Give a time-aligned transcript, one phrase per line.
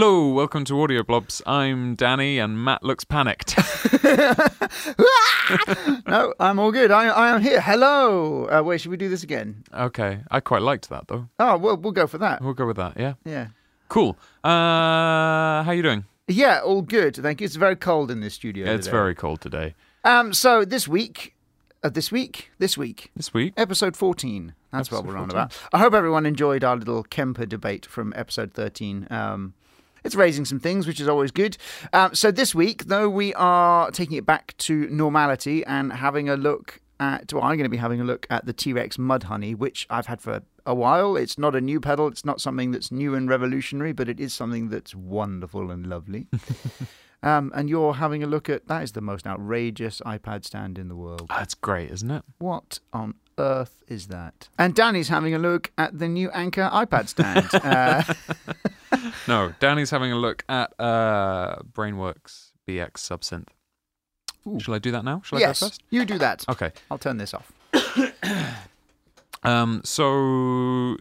[0.00, 1.42] Hello, welcome to Audio Blobs.
[1.44, 3.56] I'm Danny, and Matt looks panicked.
[6.06, 6.92] no, I'm all good.
[6.92, 7.60] I, I am here.
[7.60, 8.46] Hello.
[8.46, 9.64] Uh, wait, should we do this again?
[9.74, 11.26] okay, I quite liked that though.
[11.40, 12.40] Oh, well, we'll go for that.
[12.40, 12.96] We'll go with that.
[12.96, 13.48] Yeah, Yeah.
[13.88, 14.16] cool.
[14.44, 16.04] Uh, how you doing?
[16.28, 17.16] Yeah, all good.
[17.16, 17.46] Thank you.
[17.46, 18.66] It's very cold in this studio.
[18.66, 18.96] Yeah, it's today.
[18.98, 19.74] very cold today.
[20.04, 20.32] Um.
[20.32, 21.34] So this week,
[21.82, 24.54] uh, this week, this week, This week, episode fourteen.
[24.70, 25.58] That's what we're on about.
[25.72, 29.08] I hope everyone enjoyed our little Kemper debate from episode thirteen.
[29.10, 29.54] Um.
[30.04, 31.56] It's raising some things, which is always good.
[31.92, 36.36] Um, so this week, though, we are taking it back to normality and having a
[36.36, 37.32] look at.
[37.32, 40.20] Well, I'm going to be having a look at the T-Rex Mudhoney, which I've had
[40.20, 41.16] for a while.
[41.16, 42.08] It's not a new pedal.
[42.08, 46.26] It's not something that's new and revolutionary, but it is something that's wonderful and lovely.
[47.22, 50.88] um, and you're having a look at that is the most outrageous iPad stand in
[50.88, 51.26] the world.
[51.28, 52.22] that's great, isn't it?
[52.38, 54.48] What on earth is that?
[54.58, 57.48] And Danny's having a look at the new Anchor iPad stand.
[57.54, 58.02] uh,
[59.26, 63.48] No, Danny's having a look at uh, Brainworx BX Subsynth.
[64.46, 64.58] Ooh.
[64.60, 65.20] Shall I do that now?
[65.24, 65.82] Shall I yes, go first?
[65.90, 66.44] you do that.
[66.48, 66.72] Okay.
[66.90, 67.52] I'll turn this off.
[69.42, 70.96] Um, so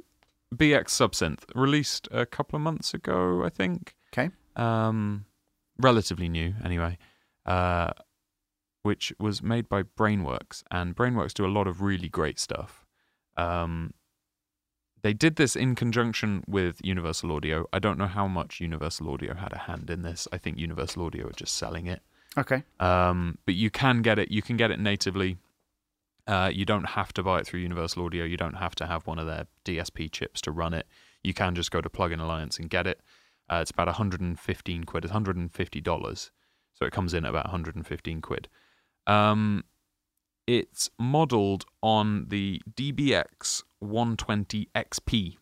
[0.56, 3.96] BX Subsynth released a couple of months ago, I think.
[4.14, 4.30] Okay.
[4.56, 5.26] Um,
[5.80, 6.98] relatively new, anyway.
[7.46, 7.92] Uh,
[8.84, 12.86] which was made by Brainworx, and Brainworx do a lot of really great stuff.
[13.36, 13.94] Um,
[15.08, 17.66] they did this in conjunction with Universal Audio.
[17.72, 20.28] I don't know how much Universal Audio had a hand in this.
[20.34, 22.02] I think Universal Audio are just selling it.
[22.38, 22.64] Okay.
[22.82, 24.32] Um, but you can get it.
[24.32, 25.38] You can get it natively.
[26.28, 28.26] Uh, you don't have to buy it through Universal Audio.
[28.26, 30.86] You don't have to have one of their DSP chips to run it.
[31.24, 33.00] You can just go to Plugin Alliance and get it.
[33.50, 35.06] Uh, it's about 115 quid.
[35.06, 36.32] It's 150 dollars,
[36.74, 38.50] so it comes in at about 115 quid.
[39.08, 39.64] Um,
[40.46, 45.38] it's modeled on the DBX 120 XP,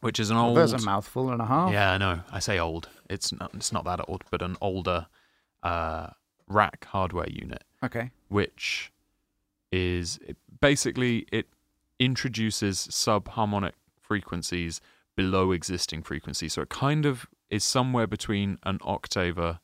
[0.00, 0.56] which is an old.
[0.56, 1.72] There's a mouthful and a half.
[1.72, 2.20] Yeah, I know.
[2.30, 2.88] I say old.
[3.08, 3.50] It's not.
[3.54, 5.06] It's not that old, but an older
[5.62, 6.08] uh,
[6.46, 8.10] rack hardware unit, Okay.
[8.28, 8.92] which
[9.72, 11.46] is it, basically it
[11.98, 14.80] introduces subharmonic frequencies
[15.16, 16.52] below existing frequencies.
[16.54, 19.58] So it kind of is somewhere between an octaver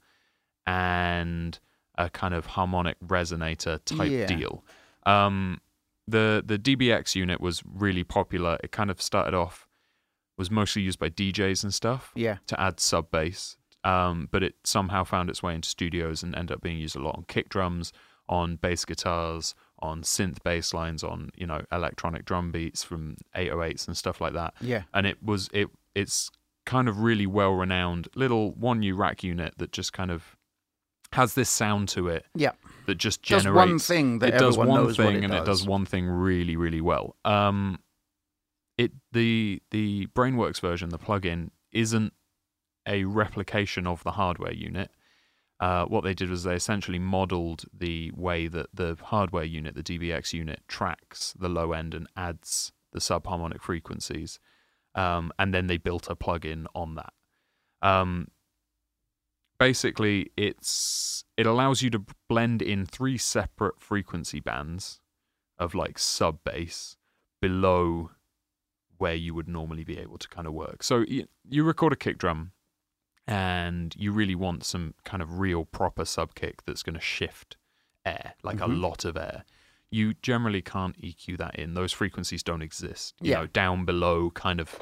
[0.66, 1.58] and
[1.96, 4.26] a kind of harmonic resonator type Yeah.
[4.26, 4.64] deal.
[5.06, 5.60] Um,
[6.06, 8.58] the the DBX unit was really popular.
[8.62, 9.66] It kind of started off
[10.36, 12.38] was mostly used by DJs and stuff Yeah.
[12.48, 16.56] to add sub bass, um, but it somehow found its way into studios and ended
[16.56, 17.92] up being used a lot on kick drums,
[18.28, 23.86] on bass guitars, on synth bass lines, on you know electronic drum beats from 808s
[23.86, 24.54] and stuff like that.
[24.60, 24.82] Yeah.
[24.92, 26.30] And it was it it's
[26.66, 30.33] kind of really well renowned little one U rack unit that just kind of
[31.14, 32.52] has this sound to it Yeah.
[32.86, 35.42] that just Does generates one thing that it does one thing it and does.
[35.42, 37.78] it does one thing really really well um
[38.76, 42.12] it the the Brainworx version the plugin isn't
[42.86, 44.90] a replication of the hardware unit
[45.60, 49.82] uh, what they did was they essentially modeled the way that the hardware unit the
[49.82, 54.38] dbx unit tracks the low end and adds the subharmonic frequencies
[54.96, 57.12] um, and then they built a plugin on that
[57.82, 58.28] um,
[59.68, 65.00] basically it's it allows you to blend in three separate frequency bands
[65.58, 66.96] of like sub bass
[67.40, 68.10] below
[68.98, 70.82] where you would normally be able to kind of work.
[70.82, 72.52] So you, you record a kick drum
[73.26, 77.56] and you really want some kind of real proper sub kick that's going to shift
[78.04, 78.80] air, like a Mhm.
[78.80, 79.44] lot of air.
[79.90, 81.74] You generally can't EQ that in.
[81.74, 83.14] Those frequencies don't exist.
[83.20, 83.40] You Yeah.
[83.40, 84.78] know, down below kind of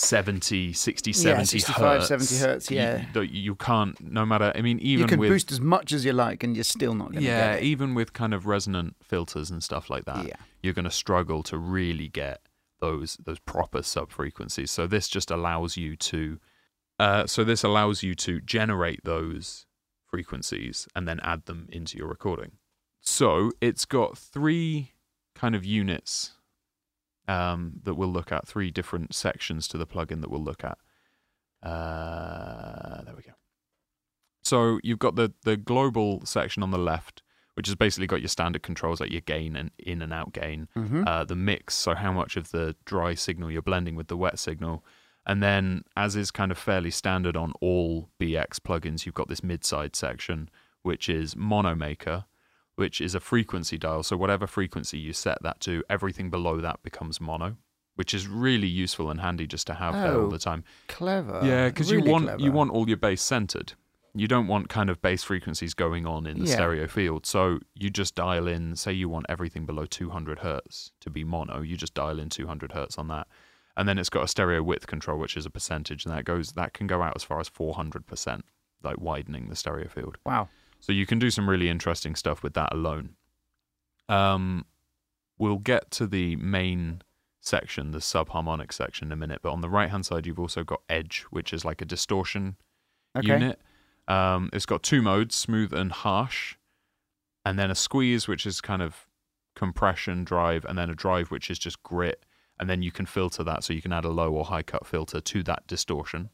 [0.00, 2.08] 70, 60, Yeah, 70 65, hertz.
[2.08, 3.04] 70 hertz, yeah.
[3.14, 5.28] You, you can't, no matter, I mean, even you can with.
[5.30, 7.66] boost as much as you like, and you're still not going to yeah, get it.
[7.66, 10.36] even with kind of resonant filters and stuff like that, Yeah.
[10.62, 12.42] you're going to struggle to really get
[12.80, 14.70] those those proper sub frequencies.
[14.70, 16.38] So this just allows you to,
[17.00, 19.66] uh, so this allows you to generate those
[20.06, 22.52] frequencies and then add them into your recording.
[23.00, 24.92] So it's got three
[25.34, 26.32] kind of units
[27.28, 30.78] um, that we'll look at, three different sections to the plugin that we'll look at.
[31.62, 33.32] Uh, there we go.
[34.42, 37.22] So you've got the the global section on the left,
[37.54, 40.68] which has basically got your standard controls like your gain and in and out gain,
[40.76, 41.04] Mm-hmm.
[41.06, 44.38] uh, the mix, so how much of the dry signal you're blending with the wet
[44.38, 44.84] signal.
[45.26, 49.42] And then, as is kind of fairly standard on all BX plugins, you've got this
[49.42, 50.48] mid-side section,
[50.82, 52.24] which is Mono Maker,
[52.78, 54.02] which is a frequency dial.
[54.04, 57.56] So whatever frequency you set that to, everything below that becomes mono,
[57.96, 60.62] which is really useful and handy just to have there all Oh, the time.
[60.86, 61.40] clever.
[61.44, 62.42] Yeah, because really you want clever.
[62.42, 63.72] you want all your bass centered.
[64.14, 66.54] You don't want kind of bass frequencies going on in the Yeah.
[66.54, 67.26] stereo field.
[67.26, 68.76] So you just dial in.
[68.76, 71.60] Say you want everything below 200 hertz to be mono.
[71.62, 73.26] You just dial in 200 hertz on that,
[73.76, 76.52] and then it's got a stereo width control, which is a percentage, and that goes
[76.52, 78.42] that can go out as far as 400%,
[78.84, 80.16] like widening the stereo field.
[80.24, 80.48] Wow.
[80.80, 83.10] So you can do some really interesting stuff with that alone.
[84.08, 84.64] Um,
[85.38, 87.02] we'll get to the main
[87.40, 89.40] section, the subharmonic section, in a minute.
[89.42, 92.56] But on the right hand side, you've also got edge, which is like a distortion
[93.16, 93.26] Okay.
[93.26, 93.60] unit.
[94.06, 96.56] Um, it's got two modes, smooth and harsh,
[97.44, 99.06] and then a squeeze, which is kind of
[99.54, 102.24] compression drive, and then a drive, which is just grit.
[102.60, 104.86] And then you can filter that, so you can add a low or high cut
[104.86, 106.30] filter to that distortion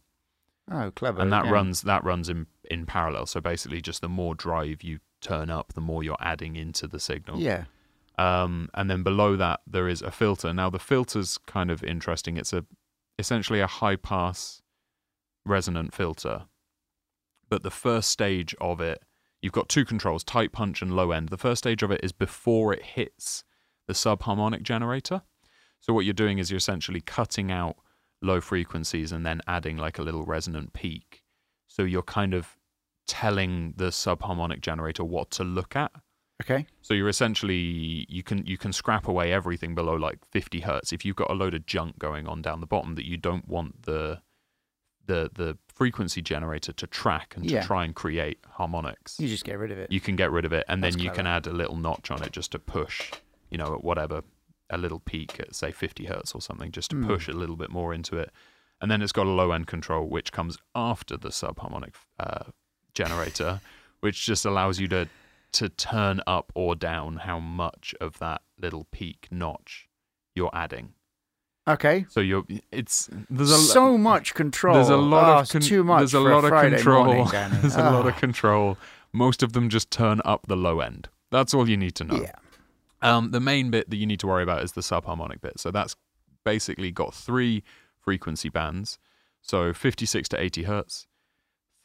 [0.70, 1.20] Oh, clever.
[1.20, 1.50] and that yeah.
[1.50, 3.26] runs that runs in in parallel.
[3.26, 6.98] So basically, just the more drive you turn up, the more you're adding into the
[6.98, 7.38] signal.
[7.38, 7.64] Yeah.
[8.16, 10.54] Um, and then below that, there is a filter.
[10.54, 12.36] Now the filter's kind of interesting.
[12.36, 12.64] It's a
[13.18, 14.62] essentially a high pass
[15.44, 16.44] resonant filter,
[17.48, 19.02] but the first stage of it,
[19.42, 21.28] you've got two controls: tight punch and low end.
[21.28, 23.44] The first stage of it is before it hits
[23.86, 25.22] the subharmonic generator.
[25.80, 27.76] So what you're doing is you're essentially cutting out
[28.24, 31.22] low frequencies and then adding like a little resonant peak.
[31.68, 32.56] So you're kind of
[33.06, 35.92] telling the subharmonic generator what to look at.
[36.42, 36.66] Okay.
[36.80, 41.04] So you're essentially you can you can scrap away everything below like 50 hertz if
[41.04, 43.82] you've got a load of junk going on down the bottom that you don't want
[43.82, 44.20] the
[45.06, 47.60] the the frequency generator to track and Yeah.
[47.60, 49.20] to try and create harmonics.
[49.20, 49.92] You just get rid of it.
[49.92, 52.10] You can get rid of it and That's then you can add a little notch
[52.10, 53.12] on it just to push,
[53.50, 54.22] you know, at whatever
[54.70, 57.06] a little peak at say 50 hertz or something just to Hmm.
[57.06, 58.30] push a little bit more into it.
[58.80, 62.44] And then it's got a low end control which comes after the subharmonic uh,
[62.94, 63.60] generator,
[64.00, 65.08] which just allows you to
[65.52, 69.88] to turn up or down how much of that little peak notch
[70.34, 70.94] you're adding.
[71.68, 72.04] Okay.
[72.08, 74.74] So you're it's there's a so much control.
[74.74, 75.98] there's a lot oh, of con- too much.
[76.00, 77.04] there's a lot of control.
[77.04, 77.28] morning,
[77.60, 78.18] there's a lot of Ah.
[78.18, 78.76] control.
[79.12, 81.08] Most of them just turn up the low end.
[81.30, 82.20] That's all you need to know.
[82.20, 82.32] Yeah.
[83.02, 85.60] Um, the main bit that you need to worry about is the subharmonic bit.
[85.60, 85.96] So that's
[86.44, 87.62] basically got three
[88.00, 88.98] frequency bands.
[89.42, 91.06] So 56 to 80 hertz,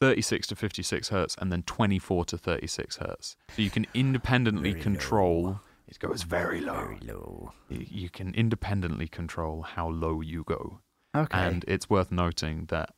[0.00, 3.36] 36 to 56 hertz, and then 24 to 36 hertz.
[3.54, 5.42] So you can independently Very control.
[5.42, 5.60] low.
[5.86, 6.74] It goes very low.
[6.86, 7.52] Very low.
[7.68, 10.80] You you can independently control how low you go.
[11.14, 11.36] Okay.
[11.36, 12.94] And it's worth noting that,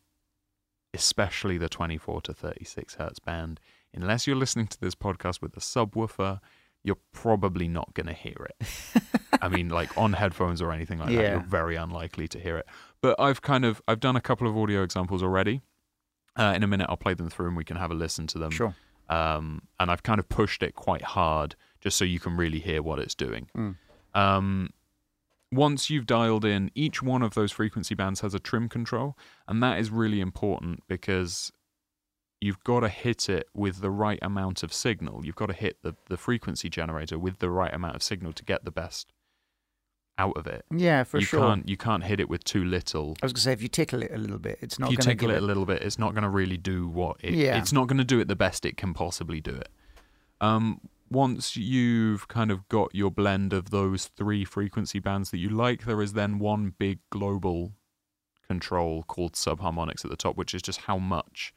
[0.92, 3.58] especially the 24 to 36 hertz band,
[3.94, 6.40] unless you're listening to this podcast with a subwoofer,
[6.84, 8.66] you're probably not going to hear it.
[9.40, 12.66] I mean, like on headphones or anything like that, you're very unlikely to hear it.
[13.00, 15.62] But I've kind of I've done a couple of audio examples already.
[16.36, 18.38] Uh, in a minute, I'll play them through and we can have a listen to
[18.38, 18.50] them.
[18.50, 18.74] sure.
[19.08, 22.82] Um, and I've kind of pushed it quite hard just so you can really hear
[22.82, 23.48] what it's doing.
[23.56, 23.76] Mm.
[24.14, 24.70] Um,
[25.50, 29.62] once you've dialed in, each one of those frequency bands has a trim control, and
[29.62, 31.52] that is really important because
[32.42, 35.24] you've got to hit it with the right amount of signal.
[35.24, 38.44] You've got to hit the, the frequency generator with the right amount of signal to
[38.44, 39.12] get the best
[40.18, 40.64] out of it.
[40.74, 41.40] Yeah, for you sure.
[41.40, 43.16] can't you can't hit it with too little.
[43.22, 44.96] I was gonna say if you tickle it a little bit, it's not if you
[44.98, 47.34] tickle give it a little bit, it's not going to really do what it.
[47.34, 47.56] Yeah.
[47.56, 49.68] It's not going to do it the best it can possibly do it.
[50.40, 55.48] Um, once you've kind of got your blend of those three frequency bands that you
[55.48, 57.72] like, there is then one big global
[58.48, 61.54] control called subharmonics at the top, which is just how much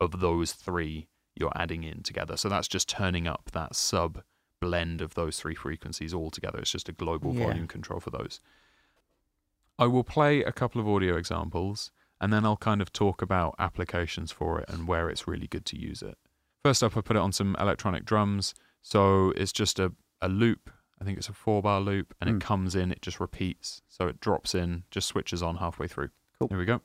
[0.00, 2.36] of those three you're adding in together.
[2.36, 4.22] So that's just turning up that sub
[4.60, 6.58] blend of those three frequencies all together.
[6.58, 7.46] It's just a global Yeah.
[7.46, 8.40] volume control for those.
[9.78, 11.90] I will play a couple of audio examples
[12.20, 15.64] and then I'll kind of talk about applications for it and where it's really good
[15.66, 16.18] to use it.
[16.62, 18.54] First up, I put it on some electronic drums.
[18.82, 20.70] So it's just a, a loop.
[21.00, 22.36] I think it's a four bar loop and Hmm.
[22.36, 23.80] it comes in, it just repeats.
[23.88, 26.10] So it drops in, just switches on halfway through.
[26.38, 26.48] Cool.
[26.48, 26.82] Here we go.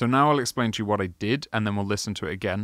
[0.00, 2.32] So now I'll explain to you what I did and then we'll listen to it
[2.32, 2.62] again.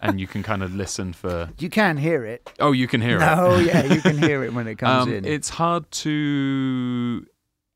[0.00, 1.50] and you can kind of listen for.
[1.58, 2.50] You can hear it.
[2.58, 3.20] Oh, you can hear it.
[3.20, 5.24] no, yeah, you can hear it when it comes Um, in.
[5.24, 7.26] It's hard to.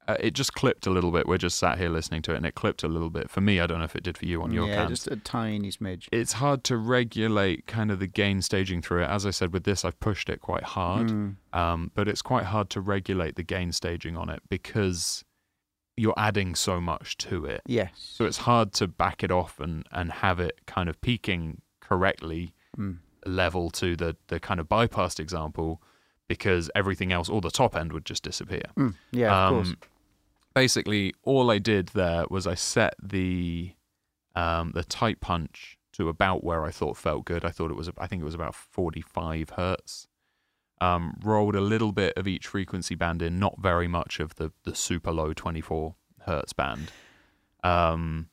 [0.09, 1.27] Uh, it just clipped a little bit.
[1.27, 3.29] We're just sat here listening to it, and it clipped a little bit.
[3.29, 4.91] For me, I don't know if it did for you on your yeah, cams.
[4.91, 6.07] just a tiny smidge.
[6.13, 9.11] It's hard to regulate kind of the gain staging through it.
[9.11, 11.35] As I said, with this, I've pushed it quite hard, Mm.
[11.53, 15.25] um, but it's quite hard to regulate the gain staging on it because
[15.97, 17.63] you're adding so much to it.
[17.67, 17.91] Yes.
[17.97, 22.53] So it's hard to back it off and, and have it kind of peaking correctly
[22.79, 22.99] Mm.
[23.25, 25.81] level to the, the kind of bypassed example
[26.29, 28.65] because everything else, all the top end would just disappear.
[28.77, 28.95] Mm.
[29.13, 29.69] Yeah, of course.
[29.69, 29.77] Um,
[30.55, 33.73] Basically, all I did there was I set the
[34.35, 37.45] um, the tight punch to about where I thought felt good.
[37.45, 40.09] I thought it was I think it was about 45 hertz.
[40.81, 44.53] Um, rolled a little bit of each frequency band in, not very much of the
[44.65, 45.95] the super low 24
[46.27, 46.91] hertz band.
[47.65, 48.29] Um,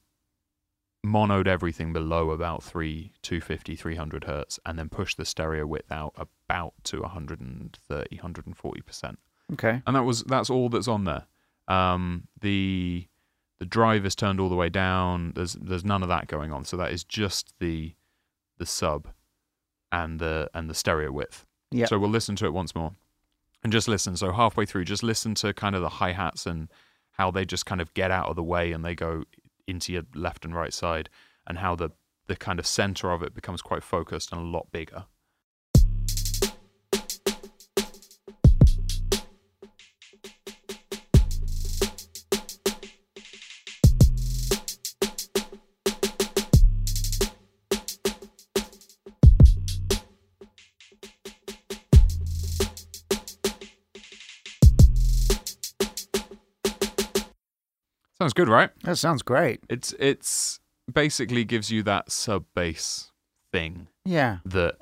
[1.06, 6.14] monoed everything below about 3 250 300 hertz and then pushed the stereo width out
[6.18, 9.18] about to 130 140%
[9.52, 9.82] Okay.
[9.86, 11.26] and that was that's all that's on there.
[11.68, 13.08] Um, the
[13.60, 15.32] the drive is turned all the way down.
[15.36, 16.66] There's there's none of that going on.
[16.66, 17.94] So that is just the
[18.58, 19.10] the sub
[19.92, 21.86] and the and the stereo width Yeah.
[21.86, 22.94] so we'll listen to it once more.
[23.64, 24.18] And just listen.
[24.18, 26.70] So halfway through just listen to kind of the hi-hats and
[27.12, 29.24] how they just kind of get out of the way and they go
[29.68, 31.10] into your left and right side
[31.48, 31.90] and how the
[32.28, 35.06] the kind of center of it becomes quite focused and a lot bigger
[58.24, 59.60] sounds good right That sounds great.
[59.70, 60.60] It's it's
[60.92, 63.12] basically gives you that sub bass
[63.52, 64.38] thing Yeah.
[64.46, 64.76] that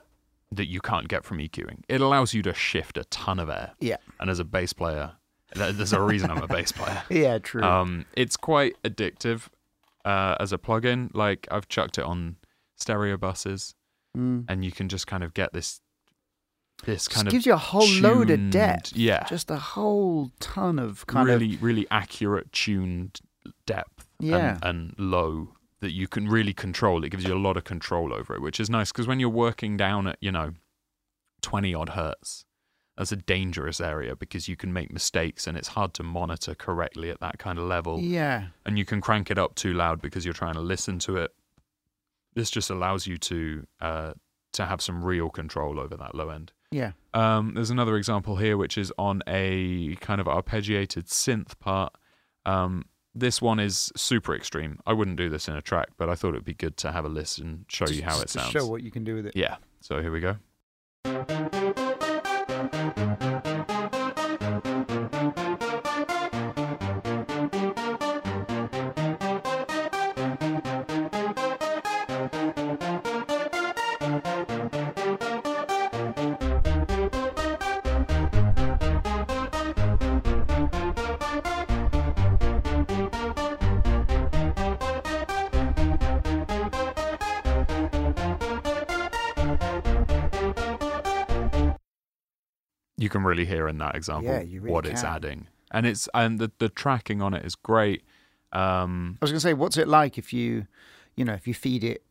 [0.52, 1.84] that you can't get from EQing.
[1.88, 3.72] It allows you to shift a ton of air.
[3.80, 3.98] Yeah.
[4.20, 5.14] And as a bass player,
[5.56, 7.04] there's a reason I'm a bass player.
[7.10, 7.64] Yeah, true.
[7.64, 9.48] Um, it's quite addictive
[10.06, 11.10] uh, as a plugin.
[11.14, 12.36] Like I've chucked it on
[12.78, 13.74] stereo buses,
[14.18, 14.44] Mm.
[14.50, 15.80] and you can just kind of get this
[16.84, 18.94] this Just kind of gives you a whole load of depth.
[18.96, 23.22] Yeah, Just a whole ton of kind of really really accurate tuned
[23.66, 24.60] depth Yeah.
[24.62, 27.04] and, and low that you can really control.
[27.04, 29.30] It gives you a lot of control over it, which is nice because when you're
[29.30, 30.52] working down at, you know,
[31.42, 32.46] 20 odd hertz,
[32.98, 37.10] that's a dangerous area because you can make mistakes and it's hard to monitor correctly
[37.10, 38.00] at that kind of level.
[38.00, 38.48] yeah.
[38.66, 41.32] And you can crank it up too loud because you're trying to listen to it.
[42.36, 44.14] This just allows you to uh,
[44.54, 46.52] to have some real control over that low end.
[46.70, 46.92] Yeah.
[47.14, 51.94] Um, there's another example here, which is on a kind of arpeggiated synth part.
[52.46, 54.80] Um, this one is super extreme.
[54.86, 57.06] I wouldn't do this in a track, but I thought it'd be good to have
[57.06, 58.52] a listen, show you how it to sounds.
[58.52, 59.36] Show what you can do with it.
[59.36, 59.58] Yeah.
[59.82, 60.38] So here we go.
[93.02, 96.40] You can really hear in that example Yeah, really what it's adding, and it's and
[96.40, 98.04] the the tracking on it is great.
[98.54, 100.68] Um, I was going to say, what's it like if you,
[101.16, 102.04] you know, if you feed it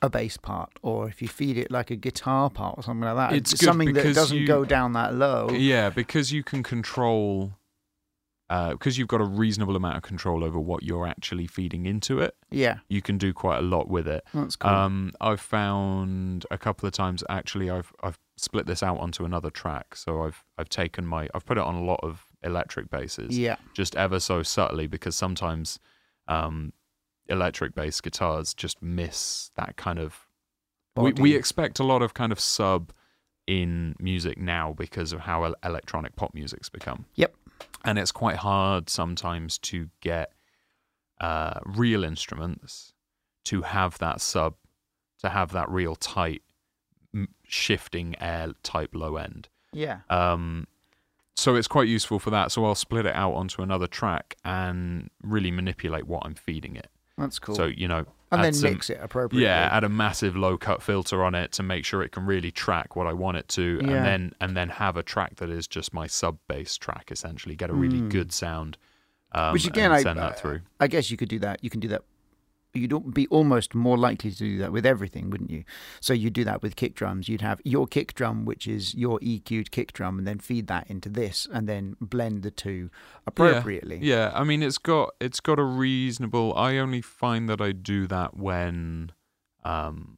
[0.00, 3.16] a bass part or if you feed it like a guitar part or something like
[3.30, 3.36] that?
[3.36, 5.50] It's good something that doesn't you- go down that low.
[5.50, 7.54] Yeah, because you can control,
[8.48, 12.36] because you've got a reasonable amount of control over what you're actually feeding into it.
[12.50, 14.24] Yeah, You can do quite a lot with it.
[14.34, 14.70] that's cool.
[14.70, 19.50] Um, I've found a couple of times actually I've I've split this out onto another
[19.50, 19.96] track.
[19.96, 23.56] So I've I've taken my I've put it on a lot of electric basses, yeah,
[23.74, 25.78] just ever so subtly because sometimes
[26.28, 26.72] um,
[27.28, 30.26] electric bass guitars just miss that kind of
[30.96, 31.22] we, Body.
[31.22, 32.92] we expect a lot of kind of sub
[33.46, 37.06] in music now because of how electronic pop music's become.
[37.14, 37.34] Yep.
[37.84, 40.32] And it's quite hard sometimes to get
[41.20, 42.92] uh, real instruments
[43.44, 44.54] to have that sub,
[45.20, 46.42] to have that real tight
[47.46, 49.48] shifting air type low end.
[49.72, 50.00] yeah.
[50.10, 50.66] Um,
[51.34, 52.52] so it's quite useful for that.
[52.52, 56.88] So I'll split it out onto another track and really manipulate what I'm feeding it.
[57.16, 57.54] That's cool.
[57.54, 59.44] So you know, and then some- mix it appropriately.
[59.44, 62.50] yeah, add a massive low cut filter on it to make sure it can really
[62.50, 63.88] track what I want it to, Yeah.
[63.92, 67.10] and then and then have a track that is just my sub bass track.
[67.10, 68.10] Essentially, get a really Mm.
[68.10, 68.76] good sound.
[69.32, 70.60] Um, Which again, I send that through.
[70.80, 71.64] I guess you could do that.
[71.64, 72.02] You can do that.
[72.74, 75.64] You'd be almost more likely to do that with everything, wouldn't you?
[76.00, 77.28] So you'd do that with kick drums.
[77.28, 80.88] You'd have your kick drum, which is your EQ'd kick drum, and then feed that
[80.88, 82.88] into this, and then blend the two
[83.26, 83.98] appropriately.
[84.00, 86.54] Yeah, I mean it's got it's got a reasonable.
[86.56, 89.12] I only find that I do that when,
[89.64, 90.16] um,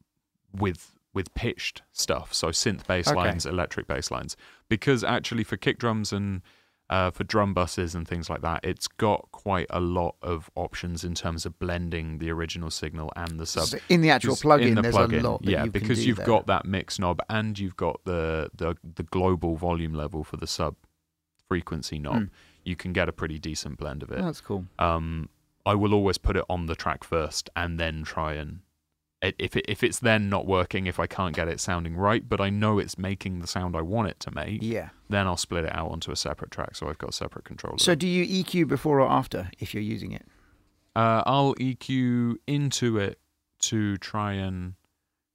[0.53, 3.15] with with pitched stuff, so synth bass Okay.
[3.15, 4.37] lines, electric bass lines,
[4.69, 6.41] because actually for kick drums and
[6.89, 11.03] uh, for drum buses and things like that, it's got quite a lot of options
[11.03, 13.65] in terms of blending the original signal and the sub.
[13.65, 15.43] So in the actual plugin, in the there's plugin, a lot.
[15.43, 16.25] That yeah, you can because you've there.
[16.25, 20.47] got that mix knob and you've got the the the global volume level for the
[20.47, 20.75] sub
[21.47, 22.15] frequency knob.
[22.15, 22.29] Mm.
[22.63, 24.65] You can get a pretty decent blend of it that's cool.
[24.79, 25.29] um,
[25.67, 28.59] I will always put it on the track first and then try and
[29.21, 32.39] if it, if it's then not working, if I can't get it sounding right, but
[32.41, 34.89] I know it's making the sound I want it to make, Yeah.
[35.09, 37.81] then I'll split it out onto a separate track, so I've got separate controllers.
[37.83, 40.25] So do you EQ before or after if you're using it?
[40.95, 43.19] Uh, I'll EQ into it
[43.61, 44.73] to try and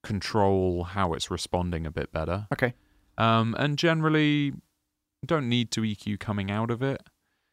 [0.03, 2.47] control how it's responding a bit better.
[2.53, 2.75] Okay.
[3.19, 4.53] Um, and generally,
[5.27, 7.03] don't need to EQ coming out of it.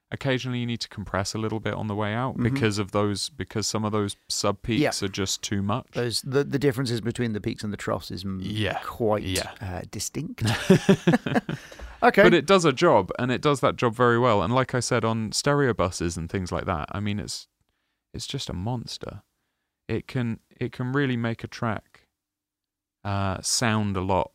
[0.10, 2.44] Occasionally, you need to compress a little bit on the way out Mhm.
[2.44, 5.88] because of those because some of those sub peaks are just too much.
[5.92, 8.80] Those the, the differences between the peaks and the troughs is Yeah.
[8.86, 9.52] quite Yeah.
[9.62, 10.44] Uh, distinct.
[12.04, 12.24] okay.
[12.24, 14.42] But it does a job, and it does that job very well.
[14.42, 17.48] And like I said, on stereo buses and things like that, I mean, it's
[18.14, 19.24] it's just a monster.
[19.90, 22.08] It can it can really make a track
[23.04, 24.32] uh, sound a lot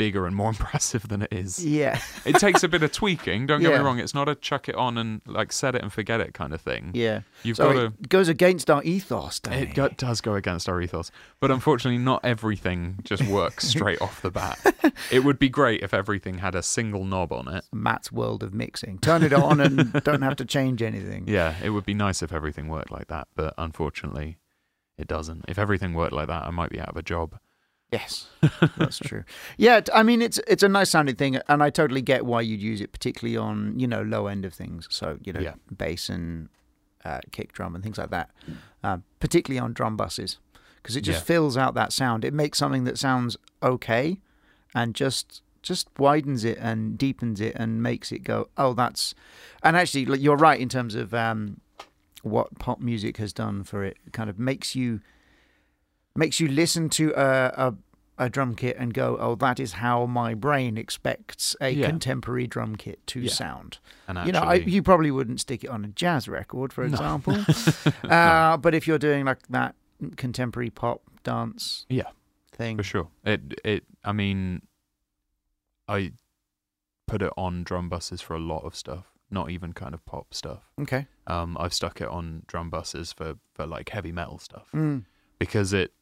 [0.00, 1.62] bigger and more impressive than it is.
[1.64, 2.00] yeah.
[2.24, 3.46] It takes a bit of tweaking.
[3.46, 3.78] Don't get Yeah.
[3.78, 6.32] me wrong; it's not a chuck it on and like set it and forget it
[6.32, 6.92] kind of thing.
[6.94, 7.20] Yeah.
[7.42, 7.84] You've so got to.
[7.86, 9.40] it goes against our ethos.
[9.50, 14.22] It go- does go against our ethos, but unfortunately, not everything just works straight off
[14.22, 14.58] the bat.
[15.10, 17.64] It would be great if everything had a single knob on it.
[17.72, 18.98] Matt's world of mixing.
[19.00, 21.24] Turn it on and don't have to change anything.
[21.28, 24.38] Yeah, it would be nice if everything worked like that, but unfortunately,
[24.96, 25.44] it doesn't.
[25.48, 27.38] If everything worked like that, I might be out of a job.
[27.92, 28.28] Yes,
[28.76, 29.24] that's true.
[29.58, 32.62] Yeah, I mean it's it's a nice sounding thing, and I totally get why you'd
[32.62, 34.86] use it, particularly on you know low end of things.
[34.90, 35.54] So you know Yeah.
[35.76, 36.48] bass and
[37.04, 38.30] uh, kick drum and things like that,
[38.84, 40.38] uh, particularly on drum buses,
[40.82, 41.24] because it just Yeah.
[41.24, 42.24] fills out that sound.
[42.24, 44.20] It makes something that sounds okay,
[44.74, 49.14] and just just widens it and deepens it and makes it go, oh, that's.
[49.62, 51.60] And actually, you're right in terms of um,
[52.22, 53.98] what pop music has done for it.
[54.06, 55.00] It kind of makes you
[56.16, 57.74] makes you listen to a, a
[58.18, 61.86] a drum kit and go, oh, that is how my brain expects a Yeah.
[61.88, 63.30] contemporary drum kit to Yeah.
[63.30, 63.78] sound.
[64.06, 66.90] And you know, I, you probably wouldn't stick it on a jazz record, for No.
[66.92, 67.34] example.
[68.10, 69.74] uh, but if you're doing like that
[70.16, 72.10] contemporary pop dance Yeah.
[72.52, 73.08] thing, for sure.
[73.24, 73.84] It it.
[74.04, 74.62] I mean,
[75.88, 76.12] I
[77.06, 80.34] put it on drum buses for a lot of stuff, not even kind of pop
[80.34, 80.70] stuff.
[80.78, 85.04] okay, Um, I've stuck it on drum buses for for like heavy metal stuff mm.
[85.38, 85.92] because it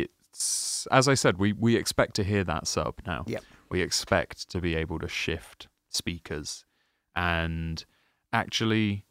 [0.00, 3.24] it's as I said, we we expect to hear that sub now.
[3.26, 3.44] Yep.
[3.70, 6.64] We expect to be able to shift speakers,
[7.14, 7.84] and
[8.32, 9.04] actually,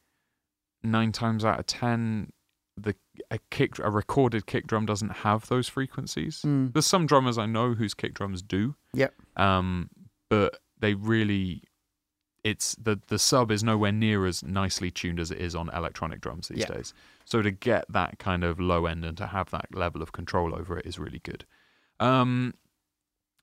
[0.83, 2.31] nine times out of ten,
[2.77, 2.95] the
[3.29, 6.41] a kick a recorded kick drum doesn't have those frequencies.
[6.45, 6.73] Mm.
[6.73, 8.75] There's some drummers I know whose kick drums do.
[8.93, 9.13] Yep.
[9.37, 9.89] Um,
[10.29, 11.63] but they really,
[12.43, 16.21] it's the the sub is nowhere near as nicely tuned as it is on electronic
[16.21, 16.67] drums these Yeah.
[16.75, 16.93] days.
[17.25, 20.53] So to get that kind of low end and to have that level of control
[20.55, 21.45] over it is really good.
[21.99, 22.53] Um,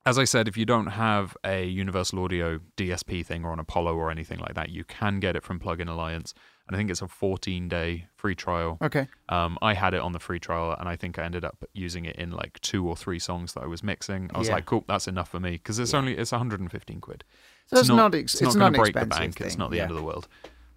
[0.05, 3.95] as I said, if you don't have a Universal Audio DSP thing or an Apollo
[3.95, 6.33] or anything like that, you can get it from Plugin Alliance,
[6.67, 8.77] and I think it's a 14 day free trial.
[8.81, 11.63] okay, Um, I had it on the free trial, and I think I ended up
[11.73, 14.31] using it in like two or three songs that I was mixing.
[14.33, 14.55] I was Yeah.
[14.55, 15.99] like, "Cool, that's enough for me," because it's Yeah.
[15.99, 17.23] only it's 115 quid.
[17.67, 19.35] so it's, not, ex- it's it's not not going to break the bank.
[19.37, 19.45] thing.
[19.47, 19.83] It's not the yeah.
[19.83, 20.27] end of the world.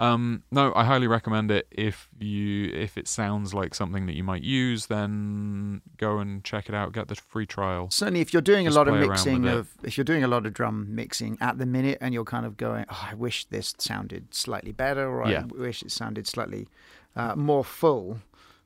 [0.03, 1.69] Um, no, I highly recommend it.
[1.71, 6.69] If you if it sounds like something that you might use, then go and check
[6.69, 6.93] it out.
[6.93, 7.89] Get the free trial.
[7.91, 10.45] Certainly, if you're doing Just a lot of mixing of, if you're doing a lot
[10.45, 13.75] of drum mixing at the minute, and you're kind of going, oh, I wish this
[13.79, 15.45] sounded slightly better, or Yeah.
[15.45, 16.67] I wish it sounded slightly
[17.15, 18.19] uh, more full,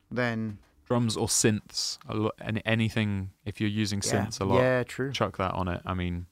[0.09, 3.29] then Drums or synths, a lo- any, anything.
[3.45, 5.11] If you're using yeah, synths a lot, yeah, true.
[5.11, 5.81] chuck that on it.
[5.85, 6.25] I mean,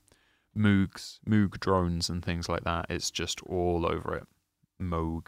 [0.57, 2.87] Moogs, Moog drones, and things like that.
[2.89, 4.25] It's just all over it.
[4.81, 5.27] Moog,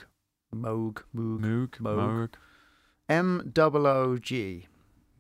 [0.54, 2.30] Moog, Moog, Moog, Moog.
[3.10, 4.68] M double O G.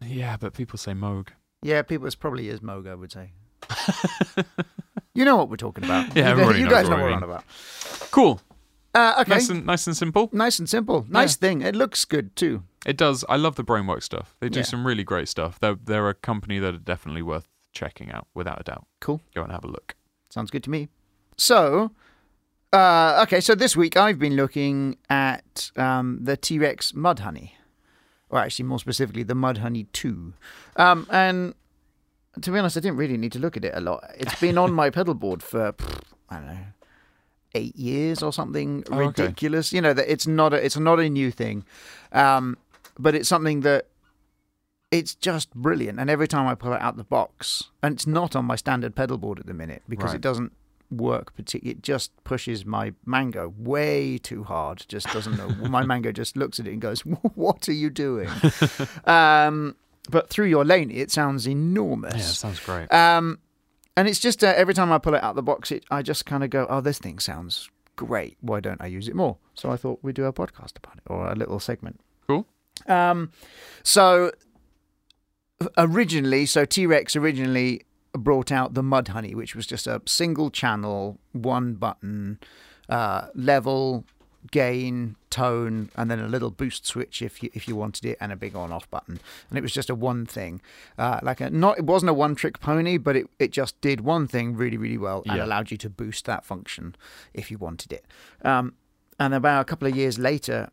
[0.06, 1.30] Yeah, but people say Moog.
[1.62, 2.06] Yeah, people.
[2.08, 2.88] It's probably is Moog.
[2.90, 3.32] I would say.
[5.13, 6.16] You know what we're talking about.
[6.16, 7.44] Yeah, you, everybody you guys know what we're on about.
[8.12, 8.40] Cool.
[8.94, 10.30] Uh, okay, Nice and nice and simple.
[10.32, 11.08] nice and simple.
[11.10, 11.63] Nice thing.
[11.63, 12.62] It looks good too.
[12.86, 13.26] It does.
[13.28, 14.36] I love the Brainwork stuff.
[14.42, 14.66] They do Yeah.
[14.66, 15.60] some really great stuff.
[15.60, 18.86] They're they're a company that are definitely worth checking out, without a doubt.
[19.02, 19.22] Cool.
[19.34, 19.96] Go and have a look.
[20.30, 20.88] Sounds good to me.
[21.36, 21.90] So,
[22.74, 27.52] uh, okay, so this week I've been looking at um, the T Rex Mudhoney,
[28.30, 30.34] or actually more specifically, the Mudhoney 2.
[30.76, 31.54] Um, and
[32.42, 34.04] to be honest, I didn't really need to look at it a lot.
[34.18, 36.58] It's been on my pedal board for, pff, I don't know,
[37.56, 39.24] eight years or something Oh, okay.
[39.24, 39.72] ridiculous.
[39.74, 41.64] You know, that it's not a, it's not a new thing,
[42.12, 42.58] um,
[43.00, 43.88] but it's something that
[44.92, 46.00] it's just brilliant.
[46.00, 48.96] And every time I pull it out the box, and it's not on my standard
[48.96, 50.16] pedal board at the minute because Right.
[50.16, 50.52] it doesn't
[50.89, 51.78] work particularly.
[51.78, 54.86] It just pushes my mango way too hard.
[54.88, 55.50] Just doesn't know.
[55.69, 57.02] my mango just looks at it and goes,
[57.36, 58.30] "What are you doing?"
[59.06, 59.76] um,
[60.10, 62.15] but through your Laney, it sounds enormous.
[62.15, 62.91] Yeah, sounds great.
[62.93, 63.39] Um,
[63.95, 66.02] and it's just uh, every time I pull it out of the box, it, I
[66.02, 68.38] just kind of go, "Oh, this thing sounds great.
[68.41, 71.04] Why don't I use it more?" So I thought we'd do a podcast about it
[71.08, 72.00] or a little segment.
[72.28, 72.45] Cool.
[72.88, 73.32] Um,
[73.84, 74.32] so
[75.78, 77.82] originally, so T Rex originally
[78.18, 82.40] brought out the Mudhoney, which was just a single channel, one button,
[82.90, 84.06] uh, level,
[84.52, 88.32] gain, tone, and then a little boost switch if you if you wanted it, and
[88.32, 89.20] a big on off button.
[89.50, 90.62] And it was just a one thing,
[90.98, 94.02] uh, like a not it wasn't a one trick pony, but it it just did
[94.02, 95.46] one thing really really well and Yeah.
[95.46, 96.96] allowed you to boost that function
[97.34, 98.06] if you wanted it.
[98.44, 98.74] Um,
[99.20, 100.70] and about a couple of years later.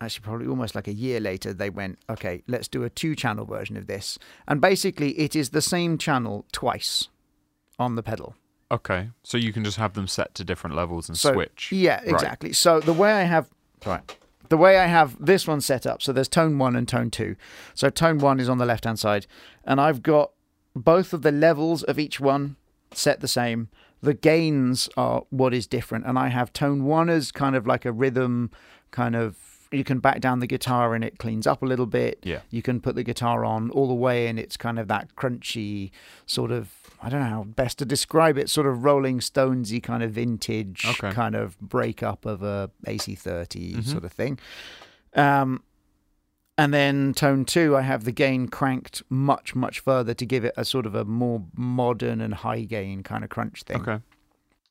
[0.00, 3.44] Actually, probably almost like a year later, they went, okay, let's do a two channel
[3.44, 4.16] version of this.
[4.46, 7.08] And basically, it is the same channel twice
[7.80, 8.36] on the pedal.
[8.70, 11.72] Okay, so you can just have them set to different levels and So, switch.
[11.72, 12.08] Yeah, Right.
[12.10, 12.52] exactly.
[12.52, 13.48] So the way I have
[13.86, 14.16] right,
[14.50, 17.34] the way I have this one set up, so there's tone one and tone two.
[17.74, 19.26] So tone one is on the left hand side,
[19.64, 20.30] and I've got
[20.76, 22.56] both of the levels of each one
[22.92, 23.68] set the same.
[24.02, 27.84] The gains are what is different, and I have tone one as kind of like
[27.84, 28.50] a rhythm,
[28.92, 29.36] kind of.
[29.70, 32.20] You can back down the guitar and it cleans up a little bit.
[32.22, 32.40] Yeah.
[32.50, 35.90] You can put the guitar on all the way and it's kind of that crunchy
[36.26, 36.70] sort of
[37.02, 40.84] I don't know how best to describe it, sort of Rolling Stonesy kind of vintage
[40.86, 41.12] Okay.
[41.12, 43.84] kind of breakup of a AC30 Mhm.
[43.84, 44.38] sort of thing.
[45.14, 45.62] Um
[46.56, 50.54] and then tone two, I have the gain cranked much, much further to give it
[50.56, 53.80] a sort of a more modern and high gain kind of crunch thing.
[53.82, 54.00] Okay.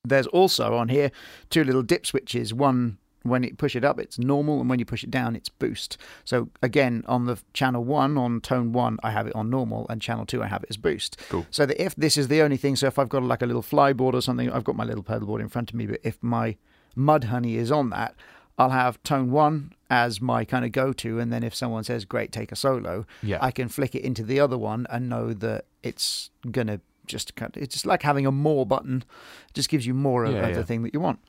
[0.04, 1.12] There's also on here
[1.50, 2.54] two little dip switches.
[2.54, 5.50] One when you push it up, it's normal, and when you push it down, it's
[5.50, 5.98] boost.
[6.24, 10.02] So again, on the channel one, on tone one, I have it on normal, and
[10.02, 11.18] channel two, I have it as boost.
[11.30, 11.46] Cool.
[11.52, 13.64] So that if this is the only thing, so if I've got like a little
[13.64, 16.56] flyboard or something, I've got my little pedalboard in front of me, but if my
[16.96, 18.16] mudhoney is on that,
[18.58, 22.32] I'll have tone one as my kind of go-to, and then if someone says, "Great,
[22.32, 23.38] take a solo," Yeah.
[23.42, 27.56] I can flick it into the other one and know that it's gonna just kind
[27.56, 29.04] of, it's just like having a more button.
[29.50, 30.56] It just gives you more of, Yeah, of yeah.
[30.56, 31.20] the thing that you want.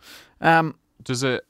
[0.40, 1.44] Um, Does it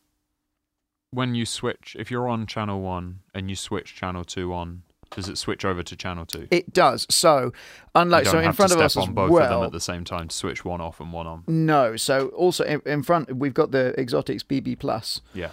[1.11, 4.83] when you switch if you're on channel one and you switch channel two on?
[5.11, 6.47] Does it switch over to channel two?
[6.51, 7.07] it does.
[7.09, 7.53] So,
[7.95, 10.29] unlike so in front of step us on both of them at the same time
[10.29, 11.45] to switch one off and one on.
[11.47, 15.49] No, so also in, in front we've got the Xotic's BB Plus, Yeah.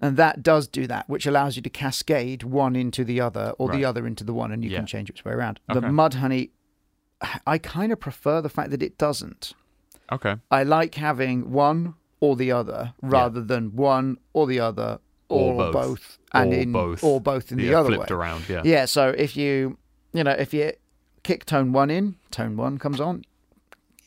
[0.00, 3.70] and that does do that, which allows you to cascade one into the other or
[3.70, 4.78] the other into the one, and you Yeah.
[4.78, 5.60] can change which way around.
[5.70, 5.78] Okay.
[5.80, 6.48] The Mudhoney,
[7.46, 9.52] I kind of prefer the fact that it doesn't.
[10.10, 10.36] Okay.
[10.50, 15.72] I like having one or the other rather than one or the other Or or,
[15.72, 16.18] both.
[16.32, 17.02] and Or in both.
[17.04, 17.96] or both in the yeah, other way.
[17.96, 18.48] flipped around.
[18.48, 18.62] Yeah.
[18.64, 19.76] Yeah, so if you
[20.12, 20.72] you know if you
[21.24, 23.24] kick tone one in, tone one comes on.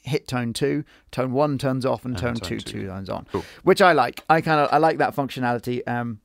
[0.03, 2.85] Hit tone two, tone one turns off, and, And tone, tone two two.
[2.87, 3.43] turns on, Cool.
[3.63, 4.23] which I like.
[4.29, 5.81] I kind of I like that functionality.
[5.87, 6.19] Um,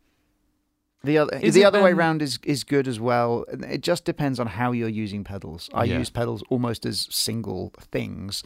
[1.02, 3.46] the other Is the other way around is is good as well.
[3.76, 5.70] It just depends on how you're using pedals.
[5.72, 5.96] I Yeah.
[5.98, 8.42] use pedals almost as single things.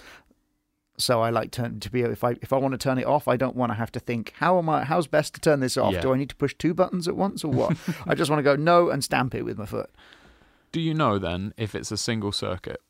[0.96, 3.26] So I like turn to be if I if I want to turn it off,
[3.26, 5.76] I don't want to have to think how am I how's best to turn this
[5.76, 5.92] off?
[5.94, 6.00] Yeah.
[6.00, 7.76] Do I need to push two buttons at once or what?
[8.06, 9.90] I just want to go no and stamp it with my foot.
[10.70, 12.80] Do you know then if it's a single circuit,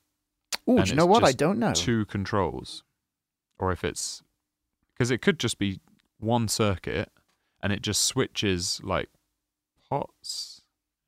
[0.66, 1.24] Oh, do you know what?
[1.24, 1.72] I don't know.
[1.74, 2.82] two controls,
[3.58, 4.22] or if it's
[4.94, 5.80] because it could just be
[6.18, 7.10] one circuit
[7.62, 9.08] and it just switches like
[9.88, 10.62] pots.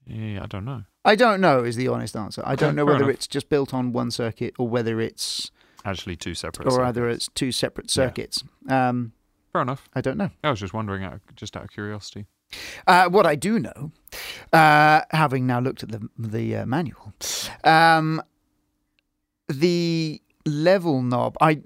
[0.07, 0.85] Yeah, I don't know.
[1.05, 2.43] I don't know is the honest answer.
[2.45, 3.11] I don't know whether enough.
[3.15, 5.51] it's just built on one circuit or whether it's
[5.87, 6.69] Actually, two separate.
[6.71, 8.07] or either it's two separate Yeah.
[8.07, 8.45] circuits.
[8.69, 9.13] Um,
[9.53, 9.89] fair enough.
[9.95, 10.31] I don't know.
[10.45, 12.27] I was just wondering, out, just out of curiosity.
[12.87, 13.93] Uh, what I do know,
[14.53, 17.13] uh, having now looked at the the uh, manual,
[17.65, 18.23] um,
[19.49, 21.37] the level knob.
[21.41, 21.63] I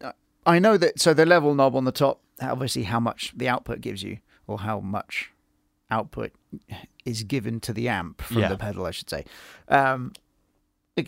[0.47, 1.01] I know that.
[1.01, 4.61] So the level knob on the top, obviously, how much the output gives you, or
[4.61, 5.31] how much
[5.91, 6.33] output
[7.05, 8.49] is given to the amp from Yeah.
[8.49, 9.25] the pedal, I should say.
[9.69, 10.13] Um,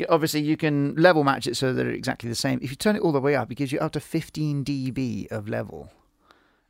[0.09, 2.59] obviously, you can level match it so that they're exactly the same.
[2.63, 5.31] If you turn it all the way up, it gives you up to 15 dB
[5.31, 5.91] of level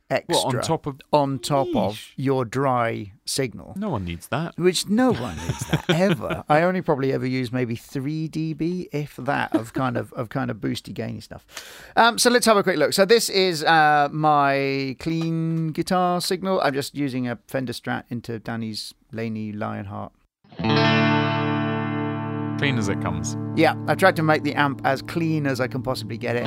[0.09, 0.99] extra What on top of?
[1.11, 4.55] on top of your dry signal, No one needs that.
[4.57, 6.43] which no one needs that ever.
[6.49, 10.51] I only probably ever use maybe three dB, if that, of kind of of kind
[10.51, 11.45] of boosty gainy stuff.
[11.95, 12.93] Um, so let's have a quick look.
[12.93, 16.59] So this is uh, my clean guitar signal.
[16.61, 20.11] I'm just using a Fender Strat into Danny's Laney Lionheart.
[22.63, 23.35] Clean as it comes.
[23.57, 26.45] Yeah, I tried to make the amp as clean as I can possibly get it.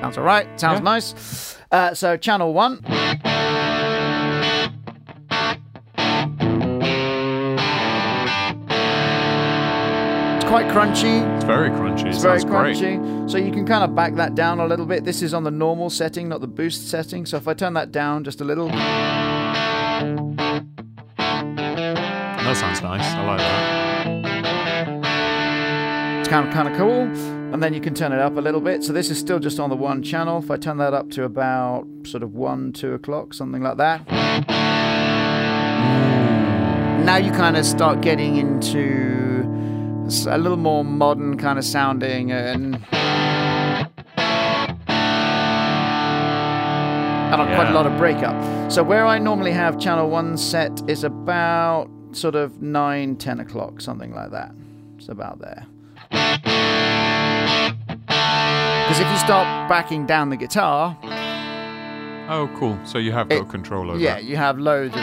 [0.00, 0.48] Sounds all right.
[0.58, 0.84] Sounds Yeah.
[0.84, 1.58] nice.
[1.70, 2.80] Uh, so channel one.
[10.36, 11.36] It's quite crunchy.
[11.36, 12.06] It's very crunchy.
[12.06, 12.76] It's very sounds great.
[12.76, 13.30] crunchy.
[13.30, 15.04] So you can kind of back that down a little bit.
[15.04, 17.26] This is on the normal setting, not the boost setting.
[17.26, 18.68] So if I turn that down just a little,
[22.50, 23.04] That sounds nice.
[23.04, 24.18] I like that.
[26.18, 27.02] It's kind of kind of cool.
[27.54, 28.82] And then you can turn it up a little bit.
[28.82, 30.40] So this is still just on the one channel.
[30.40, 34.04] If I turn that up to about sort of one, two o'clock, something like that.
[37.04, 39.44] now you kind of start getting into
[40.28, 42.84] a little more modern kind of sounding and.
[47.30, 48.72] And quite a lot of breakup.
[48.72, 53.80] So where I normally have channel one set is about sort of 9, 10 o'clock,
[53.80, 54.52] something like that.
[54.98, 55.66] It's about there.
[56.10, 56.40] Because
[59.00, 60.96] if you start backing down the guitar,
[62.32, 62.78] Oh, cool.
[62.84, 64.24] So you have got It- control over yeah, it.
[64.24, 65.00] you have loads of.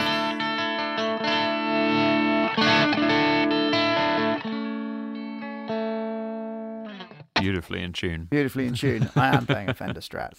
[7.40, 8.24] Beautifully in tune.
[8.24, 9.08] Beautifully in tune.
[9.16, 10.32] I am playing a Fender Strat.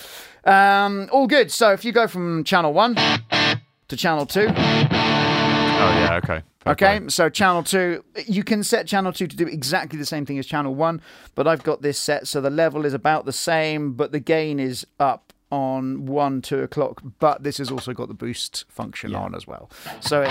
[0.46, 1.50] Um, all good.
[1.50, 4.48] So if you go from channel one to channel two.
[4.50, 6.42] Oh, yeah, okay.
[6.64, 7.00] Fair okay.
[7.08, 10.46] So channel two, you can set channel two to do exactly the same thing as
[10.46, 11.02] channel one,
[11.36, 14.60] but I've got this set so the level is about the same, but the gain
[14.60, 17.02] is up on one, two o'clock.
[17.20, 19.20] But this has also got the boost function Yeah.
[19.22, 19.70] on as well.
[20.02, 20.30] So it,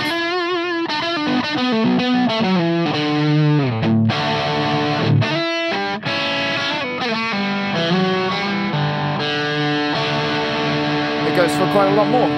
[11.28, 12.30] it goes for quite a lot more.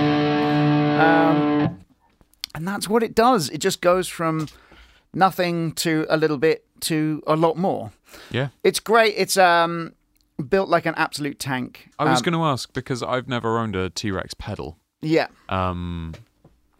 [1.00, 1.59] Um,
[2.60, 3.48] and that's what it does.
[3.48, 4.46] It just goes from
[5.14, 7.90] nothing to a little bit to a lot more.
[8.30, 8.48] Yeah.
[8.62, 9.14] It's great.
[9.16, 9.94] It's um,
[10.48, 11.88] built like an absolute tank.
[11.98, 14.76] I was Um, going to ask because I've never owned a T Rex pedal.
[15.02, 16.12] Yeah, Um,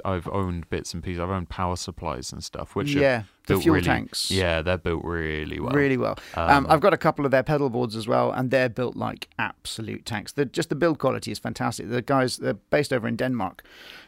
[0.05, 1.21] I've owned bits and pieces.
[1.21, 3.23] I've owned power supplies and stuff, which are yeah.
[3.47, 4.31] The built fuel really, tanks.
[4.31, 5.73] Yeah, they're built really well.
[5.75, 6.17] Really well.
[6.37, 8.95] Um, Um, I've got a couple of their pedal boards as well, and they're built
[8.97, 10.33] like absolute tanks.
[10.33, 11.89] The, just the build quality is fantastic.
[11.89, 13.63] The guys, they're based over in Denmark,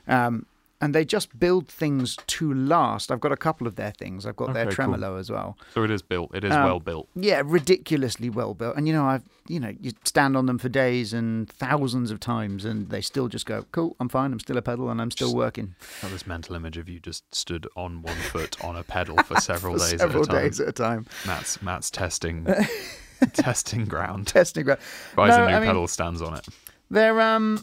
[0.07, 0.47] um,
[0.83, 3.11] and they just build things to last.
[3.11, 4.27] I've got a couple of their things.
[4.27, 4.87] I've got their Okay, cool.
[4.87, 5.57] tremolo as well.
[5.75, 6.35] So it is built.
[6.35, 7.09] It is Um, well built.
[7.15, 8.77] Yeah, ridiculously well built.
[8.77, 12.21] And you know, I've you know, you stand on them for days and thousands of
[12.21, 14.33] times, and they still just go, "Cool, I'm fine.
[14.33, 17.35] I'm still a pedal, and I'm still Just- working." This mental image of you just
[17.35, 20.43] stood on one foot on a pedal for several For days several at a time.
[20.43, 22.47] days at a time, Matt's Matt's testing
[23.33, 24.27] testing ground.
[24.27, 24.65] testing.
[24.65, 24.81] ground.
[25.17, 26.47] Buys No, a new I mean- pedal, stands on it.
[26.91, 27.63] They're um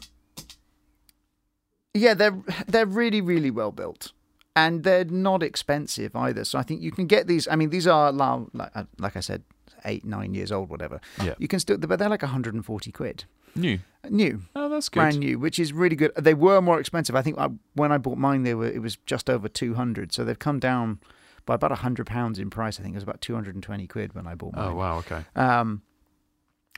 [1.93, 4.11] yeah, they're they're really really well built.
[4.55, 6.43] And they're not expensive either.
[6.43, 8.41] So I think you can get these I mean these are like
[8.75, 9.43] uh, like I said
[9.85, 10.99] 8 9 years old whatever.
[11.23, 11.35] Yeah.
[11.37, 13.25] You can still but they're like 140 quid.
[13.55, 13.79] New.
[14.09, 14.99] New, Oh, that's good.
[14.99, 16.11] brand new, which is really good.
[16.15, 17.15] They were more expensive.
[17.15, 20.11] I think I, when I bought mine they were it was just over 200.
[20.11, 20.99] So they've come down
[21.45, 22.79] by about 100 pounds in price.
[22.79, 24.67] I think it was about 220 quid when I bought mine.
[24.71, 24.97] Oh wow.
[24.97, 25.23] Okay.
[25.35, 25.83] Um,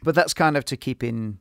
[0.04, 1.39] but that's kind of to keep in,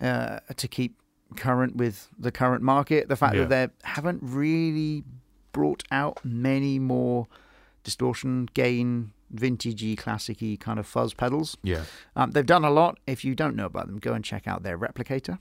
[0.00, 0.96] uh, to keep
[1.36, 3.08] current with the current market.
[3.08, 3.44] The fact Yeah.
[3.44, 5.04] that they haven't really
[5.52, 7.26] brought out many more
[7.84, 11.56] distortion, gain, vintagey, classicy kind of fuzz pedals.
[11.62, 11.84] Yeah.
[12.16, 12.98] Um, they've done a lot.
[13.06, 15.38] If you don't know about them, go and check out their replicator,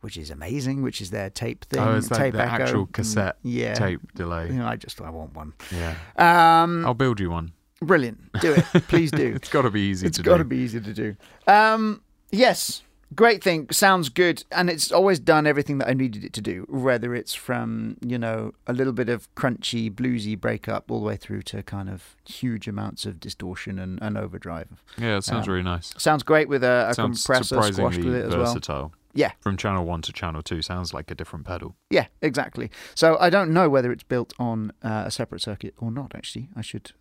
[0.00, 0.82] which is amazing.
[0.82, 1.80] Which is their tape thing.
[1.80, 2.62] Oh, it's like tape the echo.
[2.64, 3.74] actual Mm, cassette Yeah.
[3.74, 4.48] Tape delay.
[4.48, 5.52] You know, I just I want one.
[5.70, 5.94] Yeah.
[6.16, 7.52] Um, I'll build you one.
[7.80, 8.18] brilliant.
[8.40, 9.34] Do it, please do.
[9.36, 10.48] It's got to be easy It's to got to do.
[10.48, 11.16] be easy to do.
[11.46, 12.82] Um, yes,
[13.14, 13.68] great thing.
[13.70, 16.66] Sounds good, and it's always done everything that I needed it to do.
[16.68, 21.16] Whether it's from you know a little bit of crunchy, bluesy breakup, all the way
[21.16, 24.82] through to kind of huge amounts of distortion and, and overdrive.
[24.96, 25.94] Yeah, it sounds Um, really nice.
[25.98, 28.44] Sounds great with a, a compressor squashed surprisingly with it as well.
[28.46, 28.92] versatile.
[29.14, 29.32] Yeah.
[29.40, 31.74] From channel one to channel two sounds like a different pedal.
[31.90, 32.70] Yeah, exactly.
[32.94, 36.14] So I don't know whether it's built on uh, a separate circuit or not.
[36.14, 36.92] Actually, I should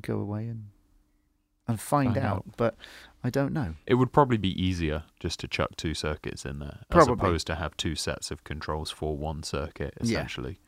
[0.00, 0.66] go away and
[1.66, 2.76] and find, Find out, but
[3.26, 3.74] I don't know.
[3.86, 7.54] It would probably be easier just to chuck two circuits in there, as opposed to
[7.54, 9.94] have two sets of controls for one circuit.
[10.02, 10.18] Yeah.
[10.18, 10.60] Essentially,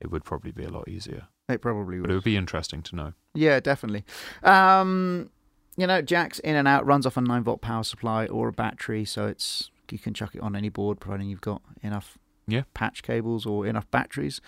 [0.00, 1.28] it would probably be a lot easier.
[1.50, 2.10] It probably But would.
[2.10, 3.12] it would be interesting to know.
[3.34, 4.04] Yeah, definitely.
[4.42, 5.28] Um,
[5.76, 8.52] you know, jacks in and out, runs off a nine volt power supply or a
[8.52, 12.62] battery, so it's you can chuck it on any board, providing you've got enough Yeah.
[12.72, 14.40] patch cables or enough batteries.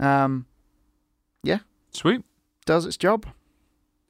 [0.00, 0.46] Um,
[1.44, 1.60] yeah.
[1.92, 2.24] Sweet.
[2.66, 3.26] does its job.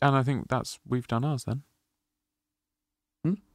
[0.00, 1.62] And I think that's we've done ours then.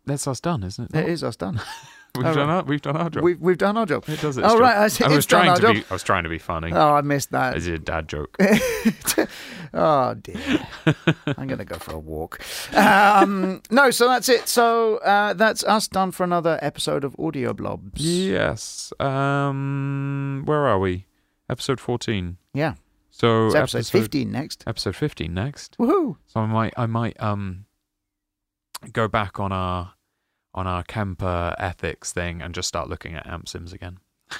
[0.05, 0.99] That's us done, isn't it?
[0.99, 1.61] It is us done.
[2.15, 2.55] We've Oh, done right.
[2.57, 3.23] our we've done our job.
[3.23, 4.03] We've we've done our job.
[4.07, 4.59] it does its Oh job.
[4.59, 5.73] right, I, see, I was trying to job.
[5.73, 6.71] be I was trying to be funny.
[6.71, 7.55] Oh, I missed that.
[7.55, 8.37] As a dad joke.
[9.73, 10.37] oh dear.
[11.37, 12.39] I'm gonna go for a walk.
[12.75, 14.47] Um, no, so that's it.
[14.47, 17.99] So uh, that's us done for another episode of Audio Blobs.
[17.99, 18.93] yes.
[18.99, 21.07] Um where are we?
[21.49, 22.37] Episode fourteen.
[22.53, 22.75] Yeah.
[23.09, 24.63] So It's episode 15 next.
[24.67, 25.77] Episode fifteen next.
[25.79, 26.17] Woohoo!
[26.27, 27.65] So I might I might um
[28.91, 29.93] go back on our
[30.53, 33.97] on our Kemper ethics thing and just start looking at amp sims again.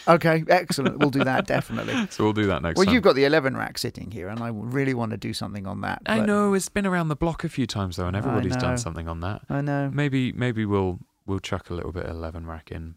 [0.07, 0.97] Okay, excellent.
[0.99, 2.07] We'll do that definitely.
[2.09, 2.93] So we'll do that next Well, time.
[2.95, 5.81] you've got the 11 rack sitting here, and I really want to do something on
[5.81, 6.01] that.
[6.05, 9.07] I know it's been around the block a few times though, and everybody's done something
[9.07, 9.41] on that.
[9.49, 9.91] I know.
[9.93, 12.95] Maybe maybe we'll we'll chuck a little bit of eleven rack in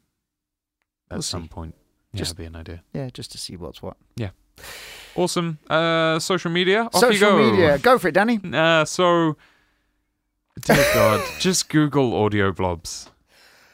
[1.10, 1.48] at We'll some see.
[1.48, 1.74] point.
[2.12, 2.82] Yeah, Just- be an idea.
[2.94, 3.96] Yeah, just to see what's what.
[4.16, 4.30] Yeah.
[5.16, 5.58] Awesome.
[5.68, 6.82] Uh, social media.
[6.84, 7.50] Off you Social go.
[7.50, 7.78] media.
[7.78, 8.38] Go for it, Danny.
[8.54, 9.36] Uh, so,
[10.60, 13.10] dear God, just Google audio blobs.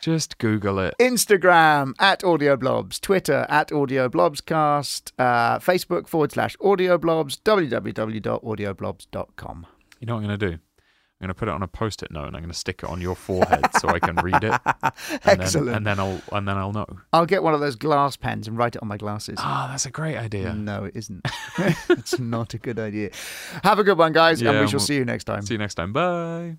[0.00, 0.94] Just Google it.
[0.98, 9.66] Instagram at audioblobs, Twitter at audioblobscast, uh, Facebook forward slash audioblobs, www.audioblobs.com.
[10.00, 10.54] You know what I'm going to do?
[10.54, 12.88] I'm going to put it on a post-it note and I'm going to stick it
[12.88, 14.60] on your forehead so I can read it.
[15.24, 15.66] And Excellent.
[15.66, 16.86] Then, and then I'll and then I'll know.
[17.12, 19.38] I'll get one of those glass pens and write it on my glasses.
[19.38, 20.52] Ah, that's a great idea.
[20.52, 21.24] No, it isn't.
[21.90, 23.10] it's not a good idea.
[23.62, 25.42] Have a good one, guys, and we shall well- see you next time.
[25.42, 25.92] See you next time.
[25.92, 26.56] Bye.